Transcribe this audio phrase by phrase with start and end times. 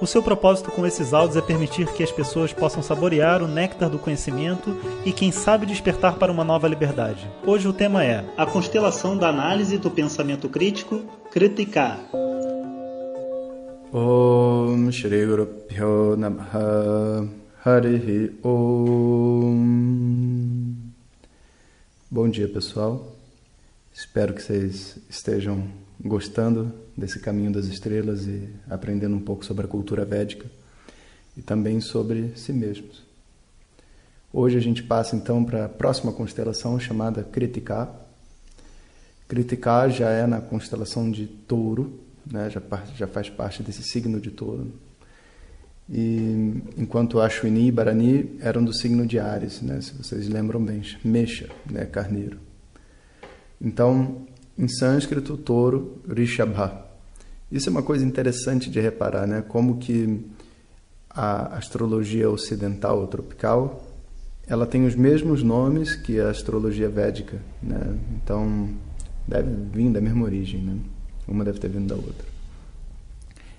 [0.00, 3.90] O seu propósito com esses áudios é permitir que as pessoas possam saborear o néctar
[3.90, 4.74] do conhecimento
[5.04, 7.30] e, quem sabe, despertar para uma nova liberdade.
[7.46, 11.98] Hoje o tema é a constelação da análise do pensamento crítico, Kritika.
[13.92, 17.28] Om Shri Guru Pyo Namaha
[17.62, 19.90] Harihi Om
[22.10, 23.06] Bom dia pessoal,
[23.92, 25.68] espero que vocês estejam
[26.02, 30.46] gostando desse caminho das estrelas e aprendendo um pouco sobre a cultura védica
[31.36, 33.02] e também sobre si mesmos.
[34.32, 37.88] Hoje a gente passa então para a próxima constelação chamada Kritika.
[39.26, 42.00] Kritika já é na constelação de Touro,
[42.30, 42.48] né?
[42.48, 42.62] já,
[42.96, 44.72] já faz parte desse signo de Touro.
[45.88, 49.80] E enquanto Ashwini e Barani eram do signo de Ares, né?
[49.80, 51.84] se vocês lembram bem, Mesha, né?
[51.84, 52.38] carneiro.
[53.60, 54.26] Então,
[54.58, 56.86] em sânscrito, touro, Rishabha.
[57.50, 59.42] Isso é uma coisa interessante de reparar, né?
[59.42, 60.24] Como que
[61.10, 63.84] a astrologia ocidental ou tropical,
[64.46, 67.98] ela tem os mesmos nomes que a astrologia védica, né?
[68.22, 68.70] Então,
[69.26, 70.78] deve vir da mesma origem, né?
[71.26, 72.26] Uma deve ter vindo da outra.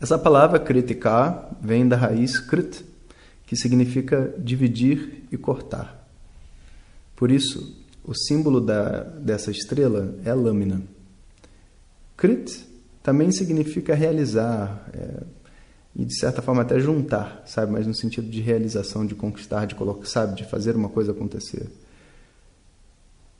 [0.00, 2.84] Essa palavra kritika vem da raiz krit,
[3.46, 6.06] que significa dividir e cortar.
[7.14, 10.82] Por isso, o símbolo da, dessa estrela é lâmina.
[12.16, 12.66] Krit
[13.02, 15.22] também significa realizar é,
[15.96, 19.74] e de certa forma até juntar, sabe, mas no sentido de realização, de conquistar, de
[19.74, 21.68] colocar, sabe, de fazer uma coisa acontecer.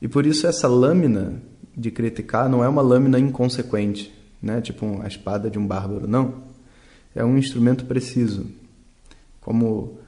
[0.00, 1.42] E por isso essa lâmina
[1.76, 6.42] de criticar não é uma lâmina inconsequente, né, tipo a espada de um bárbaro, não.
[7.14, 8.46] É um instrumento preciso,
[9.40, 9.98] como o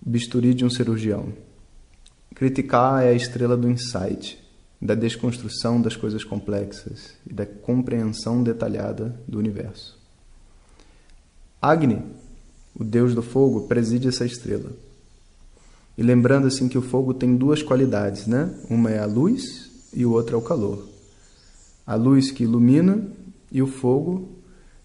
[0.00, 1.32] bisturi de um cirurgião.
[2.36, 4.38] Criticar é a estrela do insight,
[4.80, 9.98] da desconstrução das coisas complexas e da compreensão detalhada do universo.
[11.62, 12.02] Agni,
[12.78, 14.70] o deus do fogo, preside essa estrela.
[15.96, 18.54] E lembrando assim que o fogo tem duas qualidades, né?
[18.68, 20.86] Uma é a luz e o outro é o calor.
[21.86, 23.02] A luz que ilumina
[23.50, 24.28] e o fogo,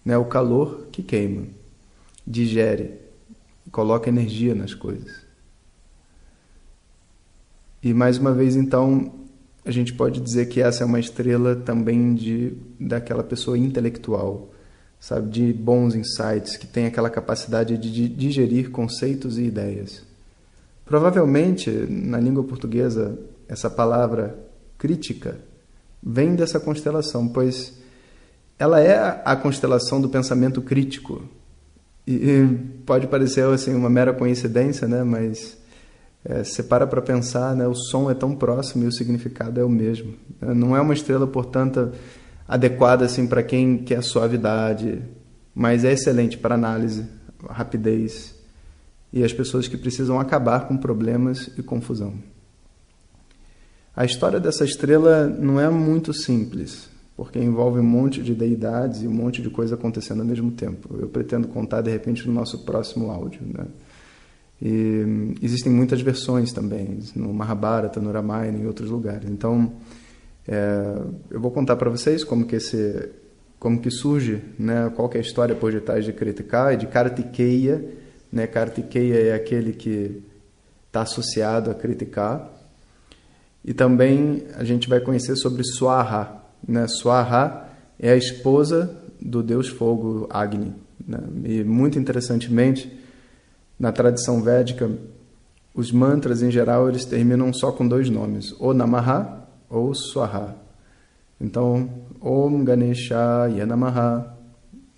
[0.02, 1.48] né, o calor que queima,
[2.26, 2.94] digere,
[3.70, 5.31] coloca energia nas coisas.
[7.82, 9.12] E mais uma vez então
[9.64, 14.50] a gente pode dizer que essa é uma estrela também de daquela pessoa intelectual,
[14.98, 20.02] sabe, de bons insights, que tem aquela capacidade de digerir conceitos e ideias.
[20.84, 24.38] Provavelmente, na língua portuguesa, essa palavra
[24.76, 25.38] crítica
[26.02, 27.80] vem dessa constelação, pois
[28.58, 31.22] ela é a constelação do pensamento crítico.
[32.06, 32.44] E
[32.84, 35.56] pode parecer assim uma mera coincidência, né, mas
[36.24, 39.64] é, você para para pensar, né, o som é tão próximo e o significado é
[39.64, 40.14] o mesmo.
[40.40, 41.92] É, não é uma estrela, portanto,
[42.46, 45.02] adequada assim para quem quer suavidade,
[45.54, 47.06] mas é excelente para análise,
[47.48, 48.34] rapidez
[49.12, 52.14] e as pessoas que precisam acabar com problemas e confusão.
[53.94, 59.06] A história dessa estrela não é muito simples, porque envolve um monte de deidades e
[59.06, 60.96] um monte de coisa acontecendo ao mesmo tempo.
[60.98, 63.66] Eu pretendo contar de repente no nosso próximo áudio, né?
[64.64, 69.28] E existem muitas versões também, no Mahabharata, no Ramayana e em outros lugares.
[69.28, 69.72] Então,
[70.46, 73.08] é, eu vou contar para vocês como que esse,
[73.58, 76.86] como que surge, né, qual que é a história por detrás de Kritika e de
[76.86, 77.84] Kartikeya.
[78.30, 80.22] Né, Kartikeya é aquele que
[80.86, 82.48] está associado a Kritika.
[83.64, 86.40] E também a gente vai conhecer sobre Swaha.
[86.66, 86.86] Né?
[86.86, 87.68] Swaha
[87.98, 90.72] é a esposa do deus fogo Agni.
[91.04, 91.18] Né?
[91.46, 93.01] E muito interessantemente,
[93.82, 94.88] na tradição védica,
[95.74, 100.54] os mantras em geral eles terminam só com dois nomes, ou Namaha ou Swaha.
[101.40, 101.90] Então,
[102.20, 104.36] Om Ganesha Yanamaha.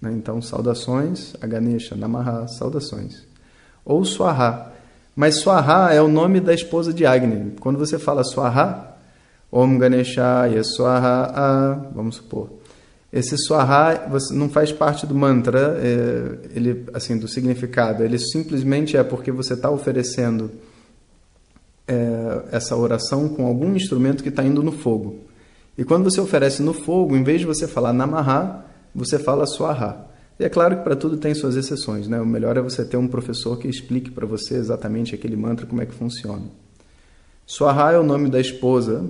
[0.02, 0.12] Né?
[0.12, 3.26] Então, saudações a Ganesha, Namaha, saudações.
[3.86, 4.70] Ou Swaha.
[5.16, 7.54] Mas Swaha é o nome da esposa de Agni.
[7.60, 8.96] Quando você fala Swaha,
[9.50, 10.22] Om Ganesha
[10.62, 12.50] Swaha, vamos supor,
[13.14, 18.02] esse swaha não faz parte do mantra, é, ele assim do significado.
[18.02, 20.50] Ele simplesmente é porque você está oferecendo
[21.86, 25.20] é, essa oração com algum instrumento que está indo no fogo.
[25.78, 30.06] E quando você oferece no fogo, em vez de você falar namaha, você fala swaha.
[30.40, 32.20] E é claro que para tudo tem suas exceções, né?
[32.20, 35.80] O melhor é você ter um professor que explique para você exatamente aquele mantra como
[35.80, 36.46] é que funciona.
[37.46, 39.08] Swaha é o nome da esposa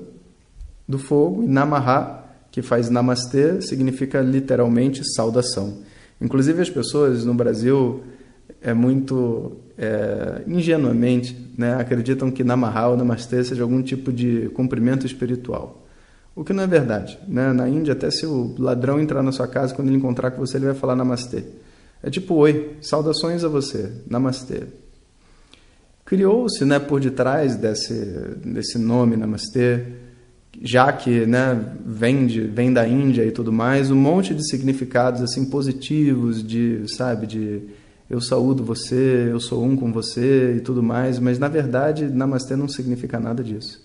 [0.86, 2.23] do fogo e Namaha,
[2.54, 5.78] que faz Namastê, significa literalmente saudação.
[6.20, 8.04] Inclusive as pessoas no Brasil
[8.62, 15.04] é muito é, ingenuamente né, acreditam que Namaha ou Namastê seja algum tipo de cumprimento
[15.04, 15.84] espiritual.
[16.32, 17.18] O que não é verdade.
[17.26, 17.52] Né?
[17.52, 20.56] Na Índia, até se o ladrão entrar na sua casa, quando ele encontrar com você,
[20.56, 21.42] ele vai falar Namastê.
[22.04, 24.62] É tipo, oi, saudações a você, Namastê.
[26.04, 27.94] Criou-se né, por detrás desse,
[28.44, 30.03] desse nome, Namastê,
[30.62, 35.22] já que né, vem, de, vem da Índia e tudo mais, um monte de significados
[35.22, 37.62] assim positivos, de, sabe, de
[38.08, 42.54] eu saúdo você, eu sou um com você e tudo mais, mas na verdade Namastê
[42.54, 43.82] não significa nada disso.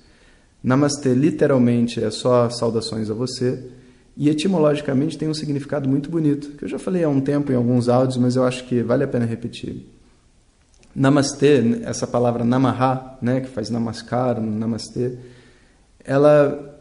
[0.64, 3.64] Namastê literalmente é só saudações a você
[4.16, 7.56] e etimologicamente tem um significado muito bonito, que eu já falei há um tempo em
[7.56, 9.88] alguns áudios, mas eu acho que vale a pena repetir.
[10.94, 15.18] Namastê, essa palavra namaha, né, que faz namaskar, namastê,
[16.10, 16.76] ela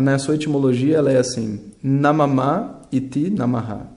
[0.00, 3.88] na sua etimologia ela é assim: namama iti namaha.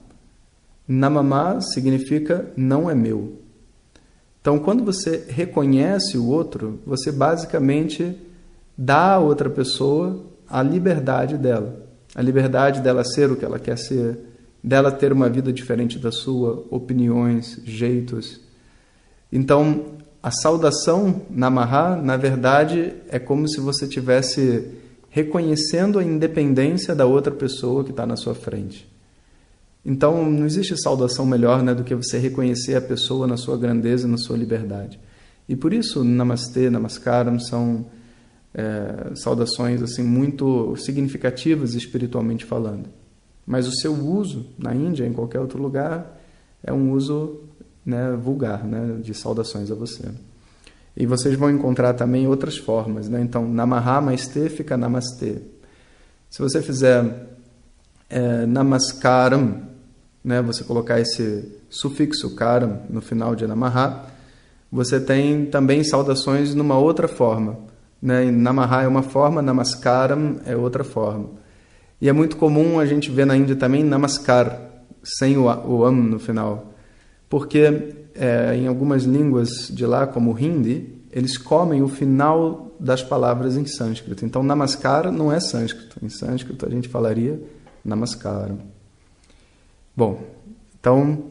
[0.88, 3.38] Namama significa não é meu.
[4.40, 8.18] Então, quando você reconhece o outro, você basicamente
[8.76, 11.86] dá à outra pessoa a liberdade dela.
[12.12, 14.18] A liberdade dela ser o que ela quer ser,
[14.62, 18.40] dela ter uma vida diferente da sua, opiniões, jeitos.
[19.30, 19.92] Então,
[20.22, 24.68] a saudação Namaha, na verdade, é como se você tivesse
[25.10, 28.88] reconhecendo a independência da outra pessoa que está na sua frente.
[29.84, 34.06] Então, não existe saudação melhor né, do que você reconhecer a pessoa na sua grandeza,
[34.06, 34.98] na sua liberdade.
[35.48, 37.84] E por isso, Namastê, Namaskaram são
[38.54, 42.88] é, saudações assim muito significativas espiritualmente falando.
[43.44, 46.16] Mas o seu uso na Índia, em qualquer outro lugar,
[46.62, 47.40] é um uso
[47.84, 50.08] né, vulgar né, de saudações a você.
[50.96, 53.08] E vocês vão encontrar também outras formas.
[53.08, 53.20] Né?
[53.22, 55.38] Então, Namaha Maiste fica Namastê.
[56.30, 57.28] Se você fizer
[58.08, 59.62] é, Namaskaram,
[60.22, 64.06] né, você colocar esse sufixo karam no final de Namaha,
[64.70, 67.58] você tem também saudações numa outra forma.
[68.00, 68.30] Né?
[68.30, 71.30] Namaha é uma forma, Namaskaram é outra forma.
[72.00, 74.60] E é muito comum a gente ver na Índia também Namaskar,
[75.02, 76.71] sem o, o am no final.
[77.32, 83.02] Porque é, em algumas línguas de lá, como o Hindi, eles comem o final das
[83.02, 84.22] palavras em sânscrito.
[84.26, 85.96] Então, Namaskar não é sânscrito.
[86.02, 87.42] Em sânscrito a gente falaria
[87.82, 88.58] Namaskaram.
[89.96, 90.22] Bom,
[90.78, 91.30] então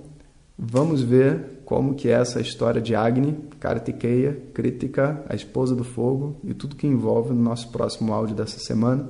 [0.57, 6.35] vamos ver como que é essa história de Agni, Kartikeya, Kritika, a esposa do fogo
[6.43, 9.07] e tudo que envolve no nosso próximo áudio dessa semana.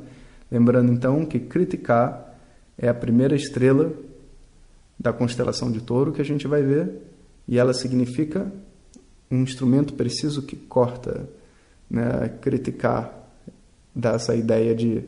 [0.52, 2.22] Lembrando então que Kritika
[2.78, 3.94] é a primeira estrela
[5.02, 6.92] da constelação de Touro que a gente vai ver
[7.48, 8.52] e ela significa
[9.32, 11.28] um instrumento preciso que corta,
[11.90, 12.30] né?
[12.40, 13.12] Criticar
[13.96, 15.04] dá essa ideia de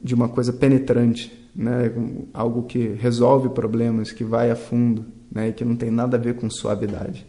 [0.00, 1.92] de uma coisa penetrante, né?
[2.32, 6.20] Algo que resolve problemas, que vai a fundo né, e que não tem nada a
[6.20, 7.26] ver com suavidade.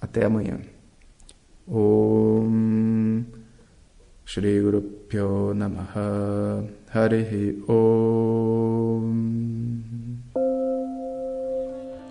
[0.00, 0.58] Até amanhã.
[1.68, 3.24] Om
[4.24, 8.49] Shri Guru Pyo Namaha Harihi Om